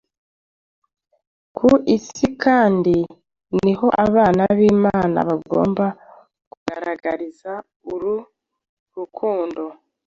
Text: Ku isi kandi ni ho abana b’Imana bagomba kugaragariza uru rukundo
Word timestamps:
Ku 1.57 1.69
isi 1.95 2.27
kandi 2.43 2.97
ni 3.63 3.71
ho 3.79 3.87
abana 4.05 4.43
b’Imana 4.57 5.17
bagomba 5.29 5.85
kugaragariza 6.51 7.51
uru 7.93 8.13
rukundo 8.95 9.63